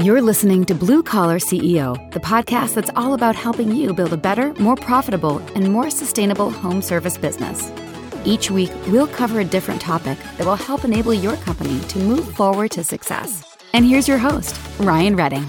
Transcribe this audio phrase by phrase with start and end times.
[0.00, 4.16] You're listening to Blue Collar CEO, the podcast that's all about helping you build a
[4.16, 7.70] better, more profitable, and more sustainable home service business.
[8.24, 12.32] Each week, we'll cover a different topic that will help enable your company to move
[12.34, 13.56] forward to success.
[13.74, 15.44] And here's your host, Ryan Redding.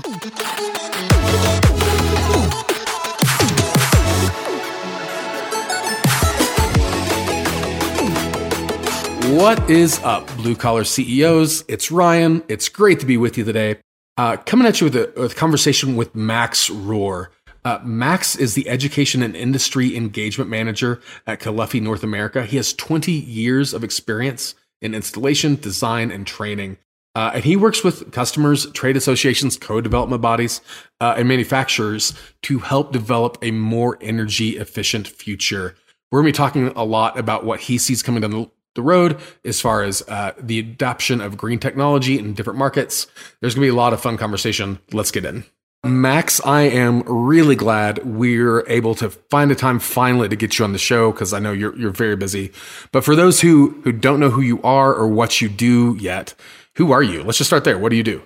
[9.37, 11.63] What is up, blue collar CEOs?
[11.67, 12.43] It's Ryan.
[12.47, 13.77] It's great to be with you today.
[14.15, 17.27] Uh, coming at you with a, with a, conversation with Max Rohr.
[17.65, 22.45] Uh, Max is the Education and Industry Engagement Manager at Caleffi North America.
[22.45, 26.77] He has 20 years of experience in installation, design, and training.
[27.15, 30.61] Uh, and he works with customers, trade associations, code development bodies,
[30.99, 35.75] uh, and manufacturers to help develop a more energy efficient future.
[36.11, 38.49] We're going to be talking a lot about what he sees coming down the
[38.81, 43.07] road as far as uh, the adoption of green technology in different markets.
[43.39, 44.79] There's going to be a lot of fun conversation.
[44.91, 45.45] Let's get in.
[45.85, 50.63] Max, I am really glad we're able to find a time finally to get you
[50.63, 52.53] on the show because I know you're you're very busy.
[52.93, 56.35] But for those who who don't know who you are or what you do yet,
[56.75, 57.21] who are you?
[57.23, 57.77] Let's just start there.
[57.77, 58.21] What do you do?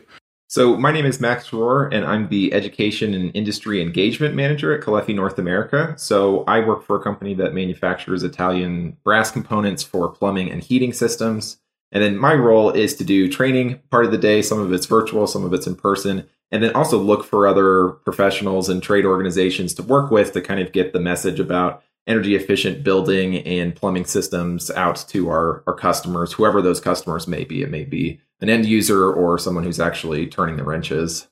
[0.49, 4.81] So my name is Max Rohr, and I'm the Education and Industry Engagement Manager at
[4.81, 5.93] Caleffi North America.
[5.97, 10.93] So I work for a company that manufactures Italian brass components for plumbing and heating
[10.93, 11.57] systems.
[11.91, 14.41] And then my role is to do training part of the day.
[14.41, 17.89] Some of it's virtual, some of it's in person, and then also look for other
[17.89, 22.35] professionals and trade organizations to work with to kind of get the message about energy
[22.35, 27.63] efficient building and plumbing systems out to our, our customers, whoever those customers may be.
[27.63, 31.27] It may be an end user or someone who's actually turning the wrenches.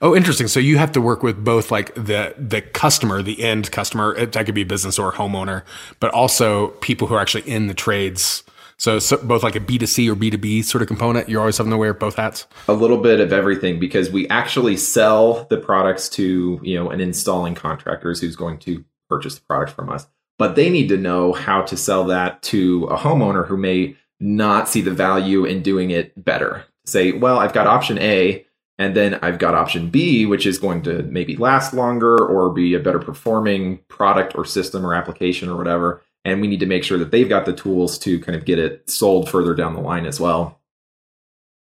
[0.00, 0.48] Oh, interesting.
[0.48, 4.46] So you have to work with both like the the customer, the end customer, that
[4.46, 5.62] could be a business or homeowner,
[6.00, 8.42] but also people who are actually in the trades.
[8.78, 11.78] So, so both like a B2C or B2B sort of component, you're always having to
[11.78, 12.46] wear both hats?
[12.68, 17.00] A little bit of everything because we actually sell the products to, you know, an
[17.00, 20.06] installing contractors who's going to purchase the product from us.
[20.38, 24.68] But they need to know how to sell that to a homeowner who may not
[24.68, 26.64] see the value in doing it better.
[26.84, 28.46] Say, well, I've got option A,
[28.78, 32.74] and then I've got option B, which is going to maybe last longer or be
[32.74, 36.02] a better performing product or system or application or whatever.
[36.24, 38.58] And we need to make sure that they've got the tools to kind of get
[38.58, 40.60] it sold further down the line as well.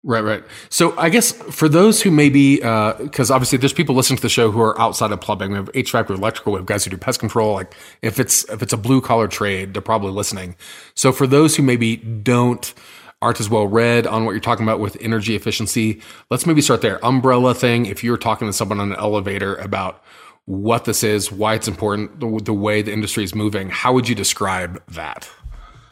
[0.05, 0.43] Right, right.
[0.69, 4.29] So I guess for those who maybe, because uh, obviously there's people listening to the
[4.29, 5.53] show who are outside of plumbing.
[5.53, 7.55] We have HVAC, we have electrical, we have guys who do pest control.
[7.55, 10.57] Like if it's if it's a blue collar trade, they're probably listening.
[10.95, 12.75] So for those who maybe don't
[13.21, 16.83] aren't as well read on what you're talking about with energy efficiency, let's maybe start
[16.83, 17.05] there.
[17.05, 17.87] Umbrella thing.
[17.87, 20.03] If you're talking to someone on an elevator about
[20.47, 24.09] what this is, why it's important, the, the way the industry is moving, how would
[24.09, 25.31] you describe that?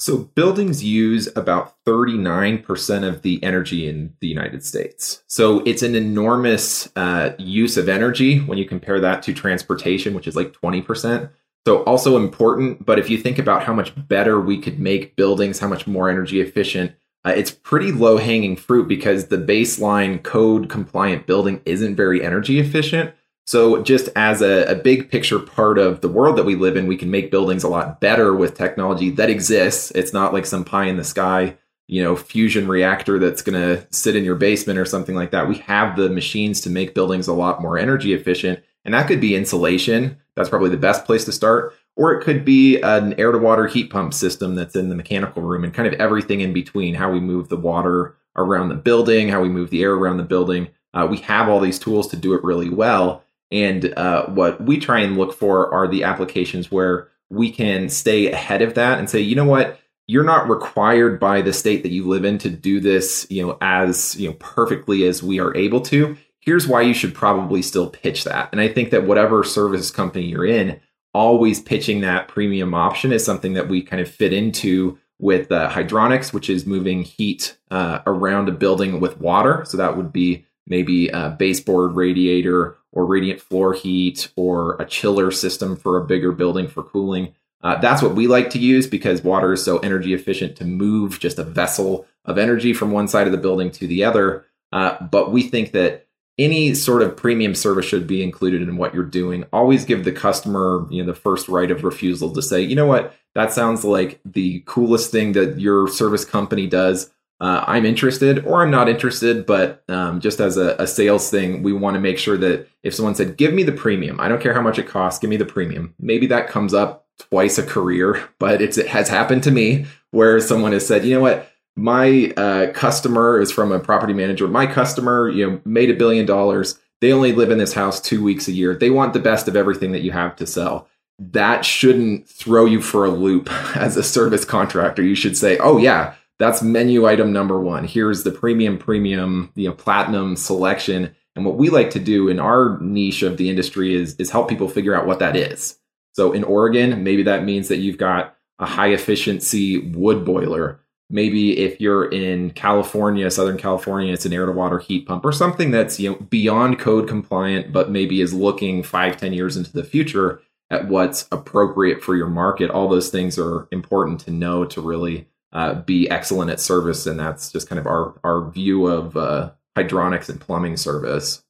[0.00, 5.22] So, buildings use about 39% of the energy in the United States.
[5.26, 10.26] So, it's an enormous uh, use of energy when you compare that to transportation, which
[10.26, 11.28] is like 20%.
[11.66, 12.86] So, also important.
[12.86, 16.08] But if you think about how much better we could make buildings, how much more
[16.08, 16.92] energy efficient,
[17.26, 22.58] uh, it's pretty low hanging fruit because the baseline code compliant building isn't very energy
[22.58, 23.12] efficient.
[23.50, 26.86] So, just as a, a, big picture part of the world that we live in,
[26.86, 29.90] we can make buildings a lot better with technology that exists.
[29.90, 31.56] It's not like some pie in the sky,
[31.88, 35.48] you know, fusion reactor that's going to sit in your basement or something like that.
[35.48, 38.62] We have the machines to make buildings a lot more energy efficient.
[38.84, 40.16] And that could be insulation.
[40.36, 41.74] That's probably the best place to start.
[41.96, 45.42] Or it could be an air to water heat pump system that's in the mechanical
[45.42, 49.28] room and kind of everything in between how we move the water around the building,
[49.28, 50.68] how we move the air around the building.
[50.94, 53.24] Uh, we have all these tools to do it really well.
[53.50, 58.30] And uh, what we try and look for are the applications where we can stay
[58.30, 61.92] ahead of that and say, you know what, you're not required by the state that
[61.92, 65.56] you live in to do this, you know, as you know perfectly as we are
[65.56, 66.16] able to.
[66.40, 68.48] Here's why you should probably still pitch that.
[68.50, 70.80] And I think that whatever service company you're in,
[71.14, 75.70] always pitching that premium option is something that we kind of fit into with uh,
[75.70, 79.64] hydronics, which is moving heat uh, around a building with water.
[79.66, 85.30] So that would be maybe a baseboard radiator or radiant floor heat or a chiller
[85.30, 87.34] system for a bigger building for cooling.
[87.62, 91.20] Uh, that's what we like to use because water is so energy efficient to move
[91.20, 94.46] just a vessel of energy from one side of the building to the other.
[94.72, 96.06] Uh, but we think that
[96.38, 99.44] any sort of premium service should be included in what you're doing.
[99.52, 102.86] Always give the customer, you know, the first right of refusal to say, you know
[102.86, 107.10] what, that sounds like the coolest thing that your service company does
[107.40, 111.62] uh, I'm interested or I'm not interested, but um, just as a, a, sales thing,
[111.62, 114.42] we want to make sure that if someone said, give me the premium, I don't
[114.42, 115.94] care how much it costs, give me the premium.
[115.98, 120.72] Maybe that comes up twice a career, but it has happened to me where someone
[120.72, 124.46] has said, you know what, my uh, customer is from a property manager.
[124.46, 126.78] My customer, you know, made a billion dollars.
[127.00, 128.74] They only live in this house two weeks a year.
[128.74, 130.88] They want the best of everything that you have to sell.
[131.18, 135.02] That shouldn't throw you for a loop as a service contractor.
[135.02, 137.84] You should say, "Oh yeah, that's menu item number one.
[137.84, 142.40] Here's the premium, premium, you know, platinum selection." And what we like to do in
[142.40, 145.78] our niche of the industry is is help people figure out what that is.
[146.12, 150.80] So in Oregon, maybe that means that you've got a high efficiency wood boiler.
[151.08, 155.32] Maybe if you're in California, Southern California, it's an air to water heat pump or
[155.32, 159.72] something that's you know beyond code compliant, but maybe is looking five, ten years into
[159.72, 160.40] the future
[160.70, 162.70] at what's appropriate for your market.
[162.70, 167.18] All those things are important to know to really uh, be excellent at service, and
[167.18, 171.42] that's just kind of our our view of uh, hydronics and plumbing service.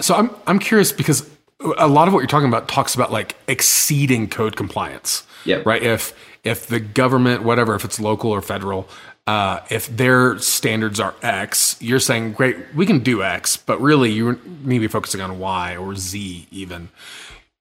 [0.00, 1.28] So I'm I'm curious because
[1.76, 5.26] a lot of what you're talking about talks about like exceeding code compliance.
[5.44, 5.62] Yeah.
[5.64, 5.82] Right.
[5.82, 6.14] If
[6.44, 8.88] if the government, whatever, if it's local or federal,
[9.26, 14.10] uh, if their standards are X, you're saying, great, we can do X, but really
[14.10, 16.88] you need to be focusing on Y or Z even.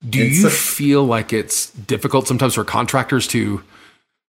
[0.07, 3.63] Do it's you a- feel like it's difficult sometimes for contractors to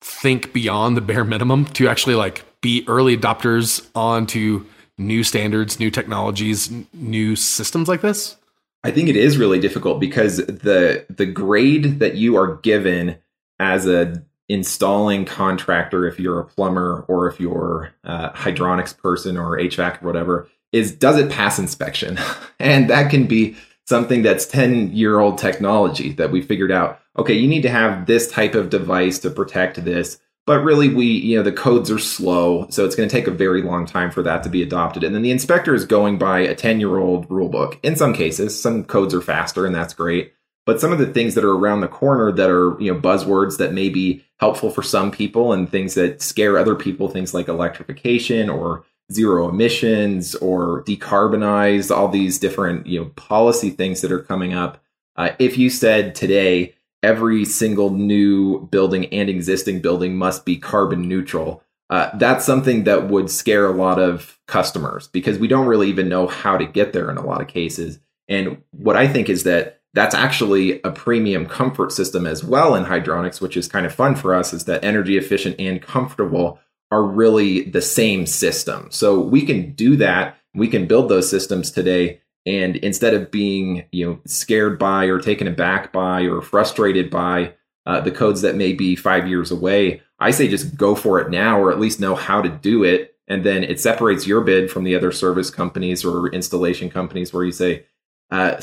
[0.02, 4.66] think beyond the bare minimum to actually like be early adopters onto
[4.98, 8.36] new standards, new technologies, new systems like this?
[8.84, 13.18] I think it is really difficult because the the grade that you are given
[13.60, 19.56] as a installing contractor, if you're a plumber or if you're a hydronics person or
[19.56, 22.18] HVAC or whatever, is does it pass inspection?
[22.58, 23.56] and that can be
[23.86, 27.00] something that's 10 year old technology that we figured out.
[27.18, 31.06] Okay, you need to have this type of device to protect this but really we
[31.06, 34.10] you know the codes are slow so it's going to take a very long time
[34.10, 35.04] for that to be adopted.
[35.04, 38.14] And then the inspector is going by a 10 year old rule book in some
[38.14, 40.32] cases some codes are faster and that's great
[40.64, 43.58] but some of the things that are around the corner that are you know buzzwords
[43.58, 47.48] that may be helpful for some people and things that scare other people things like
[47.48, 54.22] electrification or zero emissions or decarbonize all these different you know policy things that are
[54.22, 54.82] coming up
[55.16, 61.08] uh, if you said today every single new building and existing building must be carbon
[61.08, 61.62] neutral.
[61.90, 66.08] Uh, that's something that would scare a lot of customers because we don't really even
[66.08, 67.98] know how to get there in a lot of cases.
[68.28, 72.84] And what I think is that that's actually a premium comfort system as well in
[72.84, 76.58] hydronics, which is kind of fun for us, is that energy efficient and comfortable
[76.90, 78.88] are really the same system.
[78.90, 80.38] So we can do that.
[80.54, 85.20] We can build those systems today and instead of being you know scared by or
[85.20, 87.52] taken aback by or frustrated by
[87.86, 91.30] uh, the codes that may be five years away i say just go for it
[91.30, 93.16] now or at least know how to do it.
[93.28, 97.44] And then it separates your bid from the other service companies or installation companies where
[97.44, 97.84] you say
[98.30, 98.60] uh,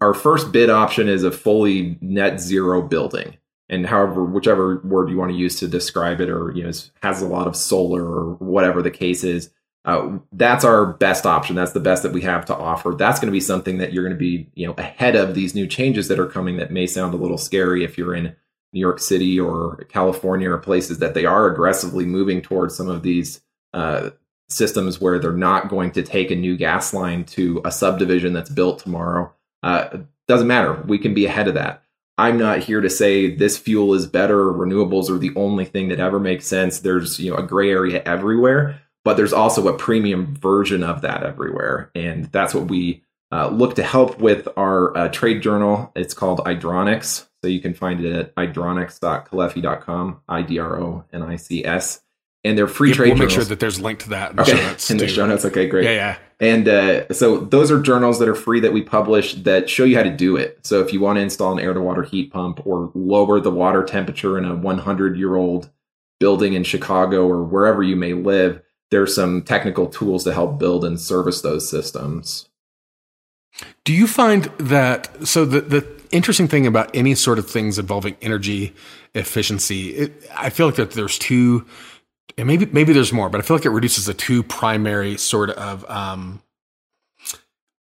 [0.00, 3.36] our first bid option is a fully net zero building.
[3.68, 7.22] And however whichever word you want to use to describe it or you know has
[7.22, 9.50] a lot of solar or whatever the case is
[9.84, 11.56] uh, that's our best option.
[11.56, 12.94] That's the best that we have to offer.
[12.96, 15.54] That's going to be something that you're going to be, you know, ahead of these
[15.54, 16.56] new changes that are coming.
[16.56, 18.36] That may sound a little scary if you're in
[18.72, 23.02] New York City or California or places that they are aggressively moving towards some of
[23.02, 23.42] these
[23.74, 24.10] uh,
[24.48, 28.50] systems where they're not going to take a new gas line to a subdivision that's
[28.50, 29.32] built tomorrow.
[29.64, 30.80] Uh, doesn't matter.
[30.86, 31.82] We can be ahead of that.
[32.18, 34.44] I'm not here to say this fuel is better.
[34.44, 36.78] Renewables are the only thing that ever makes sense.
[36.78, 41.22] There's you know a gray area everywhere but there's also a premium version of that
[41.22, 41.90] everywhere.
[41.94, 45.90] And that's what we uh, look to help with our uh, trade journal.
[45.96, 47.26] It's called Idronics.
[47.42, 52.02] So you can find it at idronics.caleffi.com, I D R O N I C S.
[52.44, 53.36] And they're free yep, trade we'll journals.
[53.36, 54.52] make sure that there's a link to that in the okay.
[54.52, 54.90] show notes.
[54.90, 55.44] in the show notes.
[55.44, 55.84] Okay, great.
[55.84, 56.18] Yeah, yeah.
[56.40, 59.96] And uh, so those are journals that are free that we publish that show you
[59.96, 60.58] how to do it.
[60.66, 63.52] So if you want to install an air to water heat pump or lower the
[63.52, 65.70] water temperature in a 100 year old
[66.18, 68.60] building in Chicago or wherever you may live,
[68.92, 72.48] there's some technical tools to help build and service those systems.
[73.84, 78.16] Do you find that so the the interesting thing about any sort of things involving
[78.20, 78.74] energy
[79.14, 81.66] efficiency, it, I feel like that there's two,
[82.36, 85.50] and maybe maybe there's more, but I feel like it reduces the two primary sort
[85.50, 86.42] of um,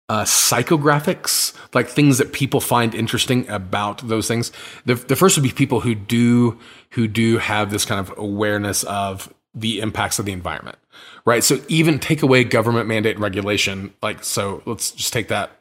[0.09, 4.51] uh, psychographics, like things that people find interesting about those things.
[4.85, 6.59] The the first would be people who do
[6.91, 10.77] who do have this kind of awareness of the impacts of the environment,
[11.25, 11.43] right?
[11.43, 14.61] So even take away government mandate and regulation, like so.
[14.65, 15.51] Let's just take that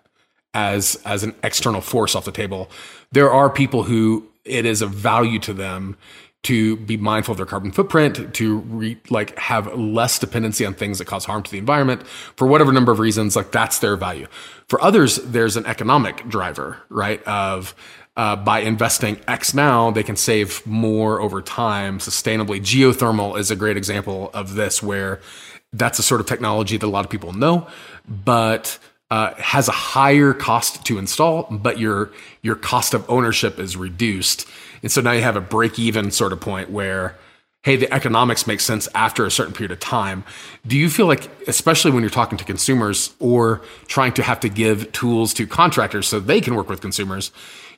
[0.53, 2.71] as as an external force off the table.
[3.13, 5.97] There are people who it is of value to them
[6.45, 10.99] to be mindful of their carbon footprint, to re, like have less dependency on things
[10.99, 13.35] that cause harm to the environment for whatever number of reasons.
[13.35, 14.27] Like that's their value.
[14.69, 17.23] For others, there's an economic driver, right?
[17.27, 17.75] Of
[18.17, 22.61] uh, by investing X now, they can save more over time sustainably.
[22.61, 25.21] Geothermal is a great example of this, where
[25.73, 27.67] that's a sort of technology that a lot of people know,
[28.09, 28.79] but
[29.11, 34.49] uh, has a higher cost to install, but your your cost of ownership is reduced,
[34.83, 37.17] and so now you have a break even sort of point where
[37.65, 40.23] hey, the economics make sense after a certain period of time.
[40.67, 44.51] Do you feel like, especially when you're talking to consumers or trying to have to
[44.51, 47.33] give tools to contractors so they can work with consumers,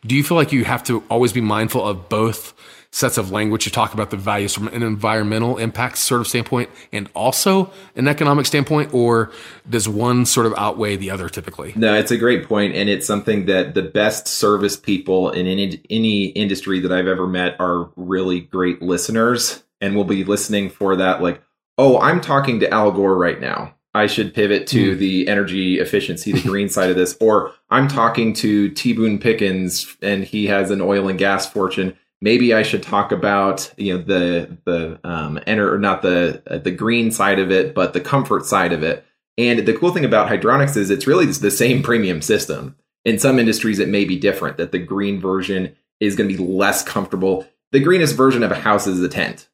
[0.07, 2.55] do you feel like you have to always be mindful of both
[2.93, 6.71] sets of language to talk about the values from an environmental impact sort of standpoint
[6.93, 9.31] and also an economic standpoint, or
[9.69, 11.75] does one sort of outweigh the other typically?
[11.77, 15.83] No, it's a great point, and it's something that the best service people in any,
[15.91, 20.97] any industry that I've ever met are really great listeners and will be listening for
[20.97, 21.43] that, like,
[21.77, 23.75] oh, I'm talking to Al Gore right now.
[23.97, 24.99] I should pivot to mm.
[24.99, 27.17] the energy efficiency, the green side of this.
[27.21, 28.93] Or I'm talking to T.
[28.93, 33.73] Boone Pickens and he has an oil and gas fortune maybe I should talk about
[33.76, 37.75] you know the the um enter or not the uh, the green side of it,
[37.75, 39.05] but the comfort side of it.
[39.38, 42.76] And the cool thing about hydronics is it's really the same premium system.
[43.05, 44.57] In some industries, it may be different.
[44.57, 47.47] That the green version is going to be less comfortable.
[47.73, 49.49] The greenest version of a house is a tent.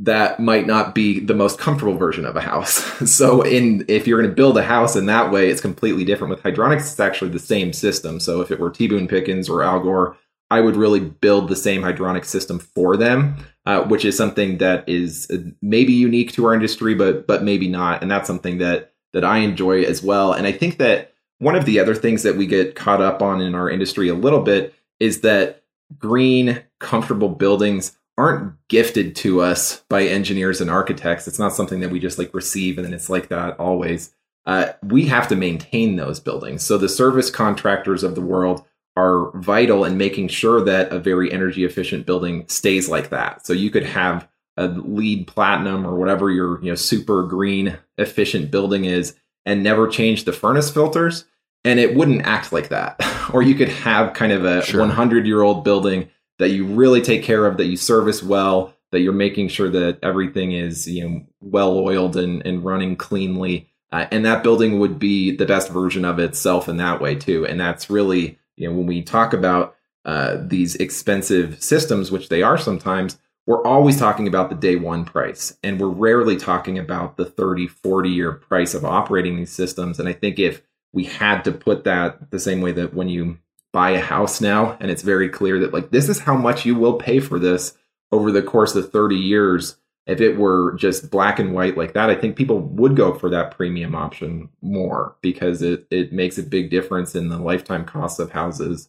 [0.00, 2.74] That might not be the most comfortable version of a house.
[3.12, 6.30] so, in if you're going to build a house in that way, it's completely different.
[6.30, 8.20] With hydronics, it's actually the same system.
[8.20, 8.86] So, if it were T.
[8.86, 10.16] Boone Pickens or Al Gore,
[10.50, 13.36] I would really build the same hydronic system for them,
[13.66, 17.68] uh, which is something that is uh, maybe unique to our industry, but but maybe
[17.68, 18.00] not.
[18.02, 20.32] And that's something that that I enjoy as well.
[20.32, 23.40] And I think that one of the other things that we get caught up on
[23.40, 25.62] in our industry a little bit is that
[25.98, 31.28] green, comfortable buildings aren't gifted to us by engineers and architects.
[31.28, 34.12] It's not something that we just like receive and then it's like that always.
[34.44, 36.64] Uh, we have to maintain those buildings.
[36.64, 38.64] So the service contractors of the world
[38.96, 43.46] are vital in making sure that a very energy efficient building stays like that.
[43.46, 48.50] So you could have a LEED platinum or whatever your you know super green efficient
[48.50, 49.14] building is
[49.46, 51.24] and never change the furnace filters
[51.64, 53.00] and it wouldn't act like that.
[53.32, 54.80] or you could have kind of a sure.
[54.80, 56.08] 100 year old building
[56.38, 59.98] that you really take care of that you service well that you're making sure that
[60.02, 64.98] everything is you know well oiled and, and running cleanly uh, and that building would
[64.98, 68.76] be the best version of itself in that way too and that's really you know,
[68.76, 74.26] when we talk about uh, these expensive systems, which they are sometimes, we're always talking
[74.26, 75.56] about the day one price.
[75.62, 79.98] And we're rarely talking about the 30, 40 year price of operating these systems.
[79.98, 83.38] And I think if we had to put that the same way that when you
[83.78, 86.74] buy a house now, and it's very clear that like this is how much you
[86.74, 87.78] will pay for this
[88.10, 89.76] over the course of 30 years.
[90.04, 93.30] If it were just black and white like that, I think people would go for
[93.30, 98.18] that premium option more because it, it makes a big difference in the lifetime costs
[98.18, 98.88] of houses.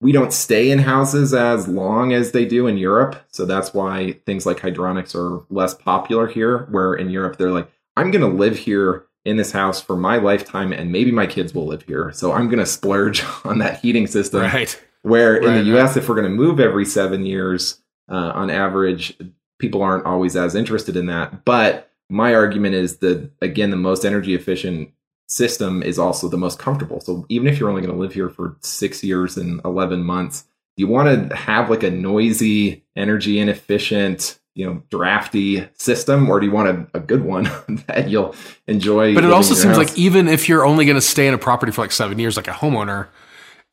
[0.00, 3.16] We don't stay in houses as long as they do in Europe.
[3.32, 7.70] So that's why things like hydronics are less popular here, where in Europe they're like,
[7.98, 11.54] I'm going to live here in this house for my lifetime and maybe my kids
[11.54, 12.10] will live here.
[12.12, 14.40] So I'm going to splurge on that heating system.
[14.42, 14.80] Right.
[15.02, 19.16] Where in the US, if we're going to move every seven years uh, on average,
[19.58, 21.44] people aren't always as interested in that.
[21.44, 24.90] But my argument is that again, the most energy efficient
[25.28, 27.00] system is also the most comfortable.
[27.00, 30.44] So even if you're only going to live here for six years and 11 months,
[30.76, 36.46] you want to have like a noisy, energy inefficient, you know, drafty system, or do
[36.46, 37.44] you want a, a good one
[37.86, 38.34] that you'll
[38.66, 39.14] enjoy?
[39.14, 39.88] But it also seems house?
[39.88, 42.36] like even if you're only going to stay in a property for like seven years,
[42.36, 43.08] like a homeowner,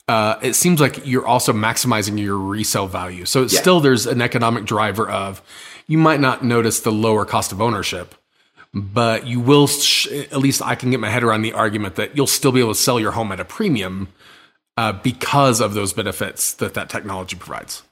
[0.08, 3.26] uh, it seems like you're also maximizing your resale value.
[3.26, 3.48] So yeah.
[3.48, 5.42] still there's an economic driver of
[5.88, 8.16] you might not notice the lower cost of ownership,
[8.74, 12.16] but you will, sh- at least I can get my head around the argument that
[12.16, 14.08] you'll still be able to sell your home at a premium
[14.78, 17.84] uh, because of those benefits that that technology provides.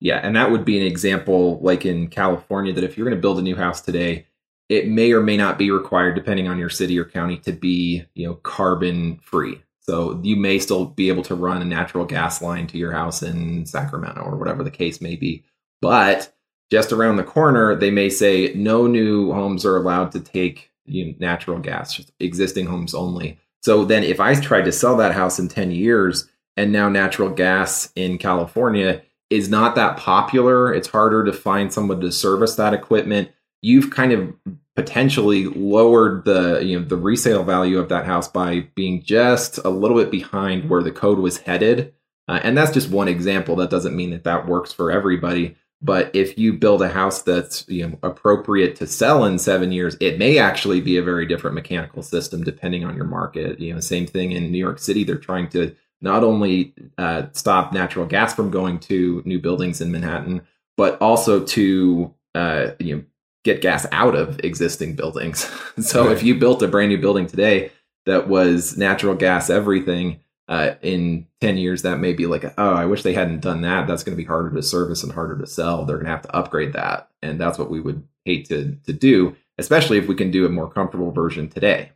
[0.00, 3.20] Yeah, and that would be an example like in California that if you're going to
[3.20, 4.26] build a new house today,
[4.68, 8.04] it may or may not be required depending on your city or county to be,
[8.14, 9.62] you know, carbon free.
[9.80, 13.22] So you may still be able to run a natural gas line to your house
[13.22, 15.44] in Sacramento or whatever the case may be.
[15.80, 16.34] But
[16.70, 21.06] just around the corner, they may say no new homes are allowed to take you
[21.06, 23.38] know, natural gas, existing homes only.
[23.62, 27.30] So then, if I tried to sell that house in 10 years and now natural
[27.30, 32.74] gas in California is not that popular, it's harder to find someone to service that
[32.74, 33.30] equipment.
[33.62, 34.34] You've kind of
[34.76, 39.70] potentially lowered the you know the resale value of that house by being just a
[39.70, 41.94] little bit behind where the code was headed.
[42.28, 43.56] Uh, and that's just one example.
[43.56, 45.56] That doesn't mean that that works for everybody.
[45.82, 49.96] But if you build a house that's you know appropriate to sell in seven years,
[50.00, 53.58] it may actually be a very different mechanical system depending on your market.
[53.60, 55.04] You know, same thing in New York City.
[55.04, 59.90] They're trying to not only uh, stop natural gas from going to new buildings in
[59.90, 60.42] Manhattan,
[60.76, 63.04] but also to uh, you know
[63.44, 65.50] get gas out of existing buildings.
[65.80, 66.12] so right.
[66.12, 67.70] if you built a brand new building today
[68.04, 72.84] that was natural gas everything, uh, in 10 years that may be like oh i
[72.84, 75.46] wish they hadn't done that that's going to be harder to service and harder to
[75.46, 78.76] sell they're going to have to upgrade that and that's what we would hate to
[78.84, 81.90] to do especially if we can do a more comfortable version today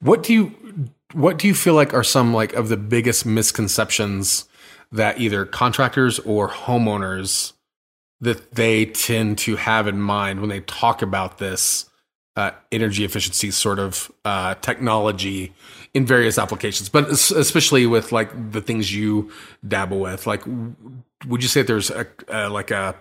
[0.00, 4.48] what do you what do you feel like are some like of the biggest misconceptions
[4.92, 7.52] that either contractors or homeowners
[8.20, 11.88] that they tend to have in mind when they talk about this
[12.36, 15.52] uh, energy efficiency sort of uh, technology
[15.94, 19.30] in various applications, but especially with like the things you
[19.66, 20.26] dabble with.
[20.26, 20.44] Like,
[21.26, 22.94] would you say that there's a, a like a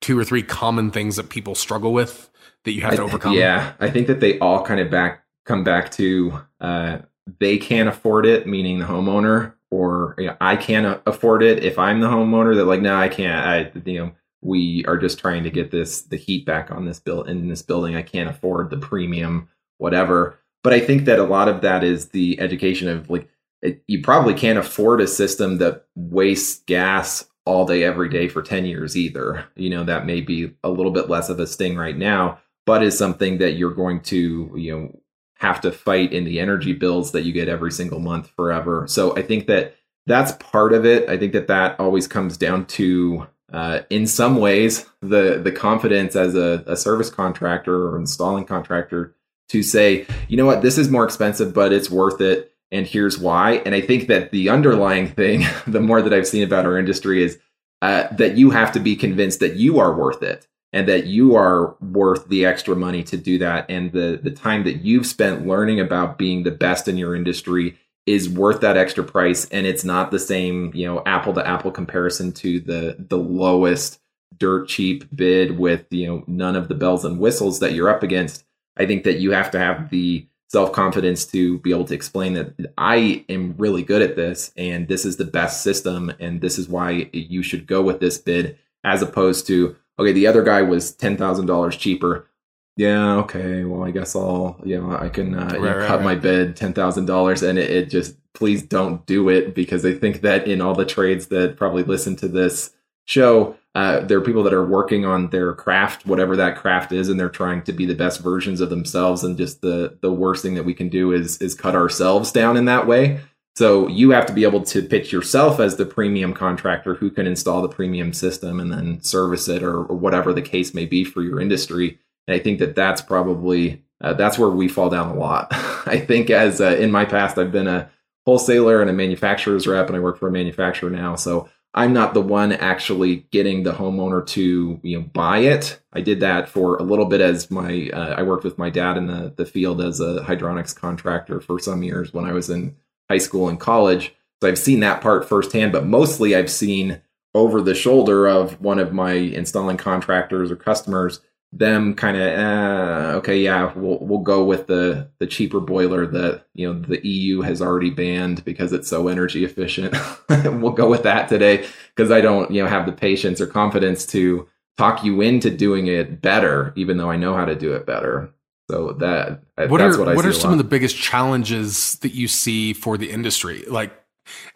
[0.00, 2.28] two or three common things that people struggle with
[2.64, 3.34] that you have to overcome?
[3.34, 6.98] Yeah, I think that they all kind of back come back to uh,
[7.38, 11.78] they can't afford it, meaning the homeowner, or you know, I can't afford it if
[11.78, 12.54] I'm the homeowner.
[12.56, 13.46] That like, no, I can't.
[13.46, 14.12] I you know
[14.42, 17.62] we are just trying to get this the heat back on this bill in this
[17.62, 17.96] building.
[17.96, 19.48] I can't afford the premium,
[19.78, 20.38] whatever.
[20.62, 23.28] But I think that a lot of that is the education of like
[23.62, 28.42] it, you probably can't afford a system that wastes gas all day every day for
[28.42, 29.44] 10 years either.
[29.56, 32.82] You know, that may be a little bit less of a sting right now, but
[32.82, 35.00] is something that you're going to, you know,
[35.42, 38.86] have to fight in the energy bills that you get every single month forever.
[38.86, 39.74] So I think that
[40.06, 41.08] that's part of it.
[41.08, 46.16] I think that that always comes down to uh, in some ways, the the confidence
[46.16, 49.14] as a, a service contractor or installing contractor
[49.48, 53.18] to say, you know what, this is more expensive, but it's worth it, and here's
[53.18, 53.56] why.
[53.66, 57.22] And I think that the underlying thing, the more that I've seen about our industry,
[57.22, 57.38] is
[57.82, 61.36] uh, that you have to be convinced that you are worth it and that you
[61.36, 63.66] are worth the extra money to do that.
[63.68, 67.78] And the the time that you've spent learning about being the best in your industry
[68.06, 69.46] is worth that extra price.
[69.50, 74.00] And it's not the same you know apple to apple comparison to the the lowest
[74.38, 78.02] dirt cheap bid with you know none of the bells and whistles that you're up
[78.02, 78.44] against.
[78.76, 82.34] I think that you have to have the self confidence to be able to explain
[82.34, 86.58] that i am really good at this and this is the best system and this
[86.58, 90.62] is why you should go with this bid as opposed to okay the other guy
[90.62, 92.28] was $10000 cheaper
[92.76, 95.86] yeah, okay, well, I guess I'll, you know, I can uh, right, you know, right,
[95.86, 96.04] cut right.
[96.04, 99.92] my bid ten thousand dollars, and it, it, just please don't do it because I
[99.92, 102.70] think that in all the trades that probably listen to this
[103.04, 107.10] show, uh, there are people that are working on their craft, whatever that craft is,
[107.10, 109.22] and they're trying to be the best versions of themselves.
[109.22, 112.56] And just the the worst thing that we can do is is cut ourselves down
[112.56, 113.20] in that way.
[113.54, 117.26] So you have to be able to pitch yourself as the premium contractor who can
[117.26, 121.04] install the premium system and then service it or, or whatever the case may be
[121.04, 125.08] for your industry and I think that that's probably uh, that's where we fall down
[125.10, 125.48] a lot.
[125.86, 127.90] I think as uh, in my past, I've been a
[128.26, 131.16] wholesaler and a manufacturer's rep, and I work for a manufacturer now.
[131.16, 135.80] So I'm not the one actually getting the homeowner to you know buy it.
[135.92, 138.96] I did that for a little bit as my uh, I worked with my dad
[138.96, 142.76] in the the field as a hydronics contractor for some years when I was in
[143.12, 144.14] high school and college.
[144.40, 147.02] So I've seen that part firsthand, but mostly I've seen
[147.34, 151.20] over the shoulder of one of my installing contractors or customers
[151.52, 156.46] them kind of uh, okay yeah we'll we'll go with the the cheaper boiler that
[156.54, 159.94] you know the EU has already banned because it's so energy efficient
[160.30, 164.06] we'll go with that today because I don't you know have the patience or confidence
[164.06, 164.48] to
[164.78, 168.32] talk you into doing it better even though I know how to do it better
[168.72, 172.14] so that what that's are, what I what are some of the biggest challenges that
[172.14, 173.92] you see for the industry like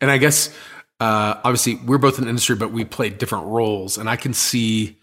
[0.01, 0.49] and I guess
[1.01, 4.33] uh, obviously we're both in the industry but we play different roles and I can
[4.33, 4.99] see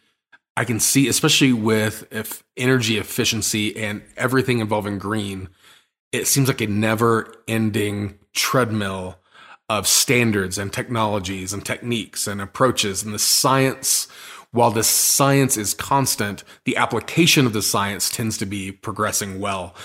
[0.55, 5.49] I can see, especially with if energy efficiency and everything involving green,
[6.11, 9.17] it seems like a never ending treadmill
[9.67, 13.01] of standards and technologies and techniques and approaches.
[13.01, 14.07] And the science,
[14.53, 19.75] while the science is constant, the application of the science tends to be progressing well.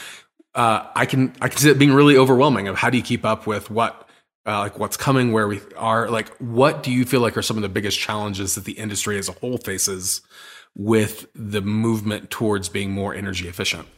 [0.54, 2.68] Uh, I can I can see it being really overwhelming.
[2.68, 4.06] Of how do you keep up with what
[4.46, 7.56] uh, like what's coming, where we are, like what do you feel like are some
[7.56, 10.20] of the biggest challenges that the industry as a whole faces
[10.74, 13.88] with the movement towards being more energy efficient?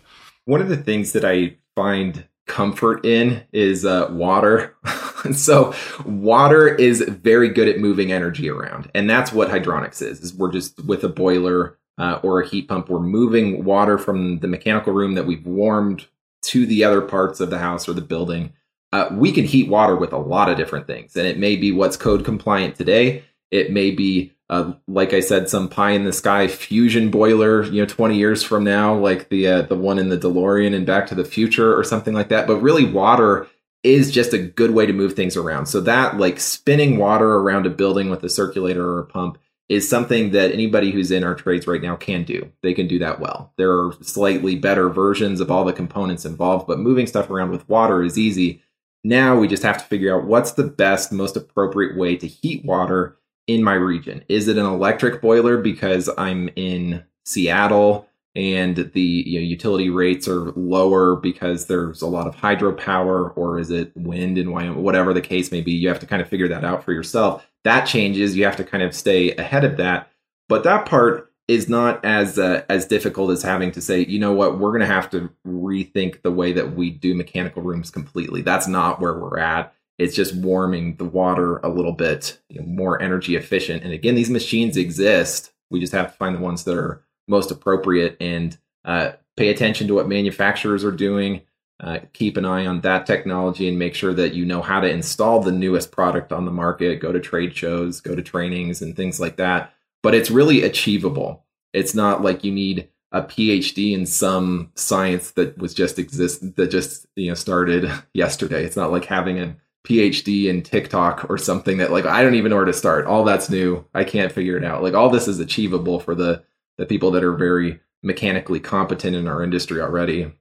[0.45, 4.77] One of the things that I find comfort in is uh, water.
[5.33, 10.21] so water is very good at moving energy around, and that's what hydronics is.
[10.21, 14.39] Is we're just with a boiler uh, or a heat pump, we're moving water from
[14.39, 16.07] the mechanical room that we've warmed
[16.43, 18.53] to the other parts of the house or the building.
[18.93, 21.73] Uh, we can heat water with a lot of different things, and it may be
[21.73, 23.25] what's code compliant today.
[23.51, 27.81] It may be uh, like I said, some pie in the sky fusion boiler, you
[27.81, 31.07] know, 20 years from now, like the uh, the one in the DeLorean and Back
[31.07, 32.49] to the Future or something like that.
[32.49, 33.47] But really, water
[33.83, 35.67] is just a good way to move things around.
[35.67, 39.39] So that like spinning water around a building with a circulator or a pump
[39.71, 42.51] is something that anybody who's in our trades right now can do.
[42.63, 43.53] They can do that well.
[43.57, 47.69] There are slightly better versions of all the components involved, but moving stuff around with
[47.69, 48.63] water is easy.
[49.05, 52.65] Now we just have to figure out what's the best, most appropriate way to heat
[52.65, 53.17] water
[53.47, 54.25] in my region.
[54.29, 60.29] Is it an electric boiler because I'm in Seattle and the you know, utility rates
[60.29, 64.83] are lower because there's a lot of hydropower, or is it wind in Wyoming?
[64.83, 67.47] Whatever the case may be, you have to kind of figure that out for yourself.
[67.65, 68.37] That changes.
[68.37, 70.11] You have to kind of stay ahead of that.
[70.49, 74.33] But that part is not as uh, as difficult as having to say, you know
[74.33, 78.43] what, we're going to have to rethink the way that we do mechanical rooms completely.
[78.43, 79.75] That's not where we're at.
[79.99, 83.83] It's just warming the water a little bit, you know, more energy efficient.
[83.83, 85.53] And again, these machines exist.
[85.71, 89.87] We just have to find the ones that are most appropriate and uh, pay attention
[89.89, 91.43] to what manufacturers are doing.
[91.83, 94.91] Uh, keep an eye on that technology and make sure that you know how to
[94.91, 97.01] install the newest product on the market.
[97.01, 99.73] Go to trade shows, go to trainings, and things like that.
[100.03, 101.47] But it's really achievable.
[101.73, 106.71] It's not like you need a PhD in some science that was just exist that
[106.71, 108.65] just you know started yesterday.
[108.65, 112.51] It's not like having a PhD in TikTok or something that like I don't even
[112.51, 113.07] know where to start.
[113.07, 113.87] All that's new.
[113.95, 114.83] I can't figure it out.
[114.83, 116.45] Like all this is achievable for the
[116.81, 120.33] the people that are very mechanically competent in our industry already.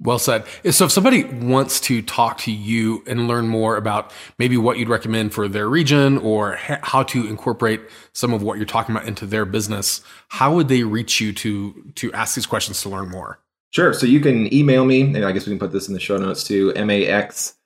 [0.00, 0.44] Well said.
[0.70, 4.88] So, if somebody wants to talk to you and learn more about maybe what you'd
[4.88, 7.80] recommend for their region or how to incorporate
[8.12, 11.92] some of what you're talking about into their business, how would they reach you to
[11.96, 13.40] to ask these questions to learn more?
[13.70, 13.92] Sure.
[13.92, 16.16] So you can email me, and I guess we can put this in the show
[16.16, 16.72] notes too.
[16.74, 17.56] max.rohr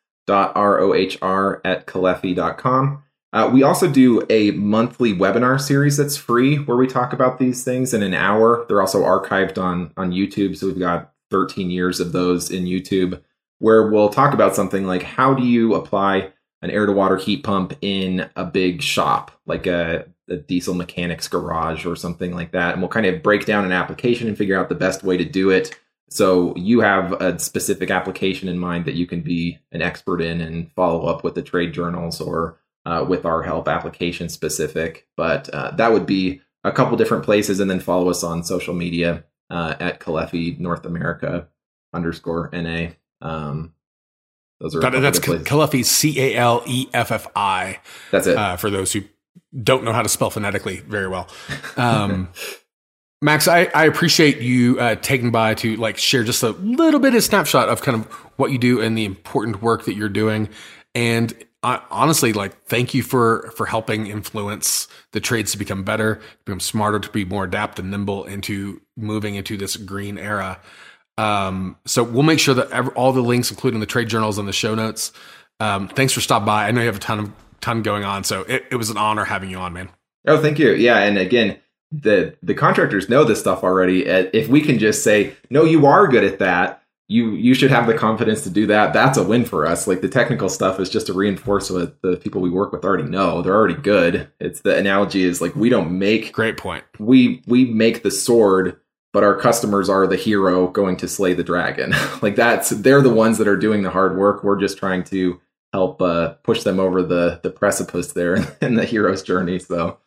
[1.64, 3.02] at caleffi.com.
[3.32, 7.62] Uh, we also do a monthly webinar series that's free where we talk about these
[7.62, 8.64] things in an hour.
[8.68, 13.22] They're also archived on on YouTube, so we've got 13 years of those in YouTube
[13.58, 17.42] where we'll talk about something like how do you apply an air to water heat
[17.42, 22.72] pump in a big shop like a, a diesel mechanics garage or something like that
[22.72, 25.24] and we'll kind of break down an application and figure out the best way to
[25.24, 25.78] do it
[26.10, 30.40] so you have a specific application in mind that you can be an expert in
[30.40, 35.06] and follow up with the trade journals or uh, with our help application specific.
[35.14, 38.74] But uh, that would be a couple different places, and then follow us on social
[38.74, 41.48] media uh, at Caleffi North America
[41.92, 42.92] underscore NA.
[43.20, 43.74] Um,
[44.58, 47.78] those are that, that's Caleffi C A L E F F I.
[48.10, 48.38] That's it.
[48.38, 49.02] Uh, for those who
[49.62, 51.28] don't know how to spell phonetically very well.
[51.76, 52.30] Um,
[53.20, 57.14] Max, I, I appreciate you uh, taking by to like share just a little bit
[57.14, 60.48] of snapshot of kind of what you do and the important work that you're doing.
[60.94, 66.44] And Honestly, like, thank you for for helping influence the trades to become better, to
[66.44, 70.60] become smarter, to be more adapt and nimble into moving into this green era.
[71.16, 74.46] Um, so we'll make sure that every, all the links, including the trade journals and
[74.46, 75.12] the show notes.
[75.58, 76.68] Um, thanks for stopping by.
[76.68, 78.96] I know you have a ton of ton going on, so it, it was an
[78.96, 79.88] honor having you on, man.
[80.28, 80.70] Oh, thank you.
[80.74, 81.58] Yeah, and again,
[81.90, 84.06] the the contractors know this stuff already.
[84.06, 87.86] If we can just say, no, you are good at that you you should have
[87.86, 88.92] the confidence to do that.
[88.92, 89.86] That's a win for us.
[89.86, 93.08] Like the technical stuff is just to reinforce what the people we work with already
[93.08, 93.40] know.
[93.40, 94.30] They're already good.
[94.38, 96.84] It's the analogy is like we don't make great point.
[96.98, 98.78] We we make the sword,
[99.14, 101.94] but our customers are the hero going to slay the dragon.
[102.22, 104.44] like that's they're the ones that are doing the hard work.
[104.44, 105.40] We're just trying to
[105.72, 109.58] help uh, push them over the the precipice there in the hero's journey.
[109.58, 109.98] So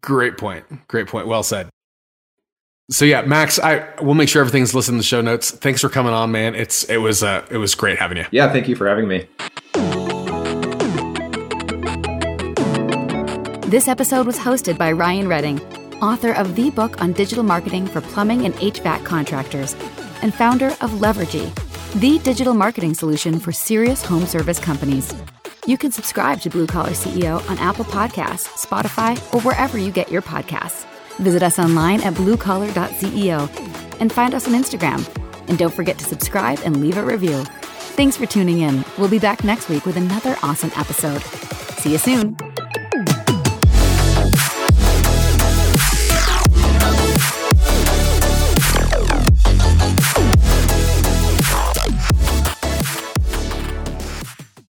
[0.00, 0.64] great point.
[0.88, 1.28] Great point.
[1.28, 1.68] Well said.
[2.90, 5.50] So yeah, Max, I will make sure everything's listed in the show notes.
[5.50, 6.54] Thanks for coming on, man.
[6.54, 8.24] It's it was uh, it was great having you.
[8.30, 9.28] Yeah, thank you for having me.
[13.68, 15.60] This episode was hosted by Ryan Redding,
[16.00, 19.74] author of the book on digital marketing for plumbing and HVAC contractors,
[20.22, 21.52] and founder of Levergy,
[22.00, 25.14] the digital marketing solution for serious home service companies.
[25.66, 30.10] You can subscribe to Blue Collar CEO on Apple Podcasts, Spotify, or wherever you get
[30.10, 30.86] your podcasts.
[31.18, 35.06] Visit us online at bluecollar.ceo and find us on Instagram.
[35.48, 37.44] And don't forget to subscribe and leave a review.
[37.96, 38.84] Thanks for tuning in.
[38.96, 41.22] We'll be back next week with another awesome episode.
[41.80, 42.47] See you soon.